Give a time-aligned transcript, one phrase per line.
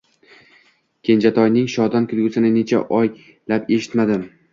[1.09, 4.25] Kenjatoyning shodon kulgisini necha oylab eshitmadim